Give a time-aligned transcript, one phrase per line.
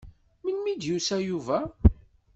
[0.43, 1.59] Melmi i d-yusa Yuba?